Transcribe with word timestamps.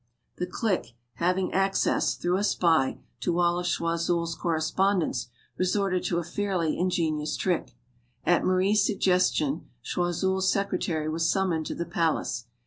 The 0.37 0.47
clique 0.47 0.95
having 1.17 1.53
access, 1.53 2.15
through 2.15 2.37
a 2.37 2.43
spy, 2.43 2.97
to 3.19 3.37
all 3.37 3.59
of 3.59 3.67
Choiseul's 3.67 4.33
correspondence 4.33 5.27
resorted 5.59 6.03
to 6.05 6.17
a 6.17 6.23
fairly 6.23 6.75
in 6.75 6.89
genious 6.89 7.37
trick. 7.37 7.75
At 8.25 8.43
Marie's 8.43 8.83
suggestion, 8.83 9.69
Choiseul's 9.83 10.51
sec 10.51 10.71
retary 10.71 11.11
was 11.11 11.29
summoned 11.29 11.67
to 11.67 11.75
the 11.75 11.85
palace. 11.85 12.45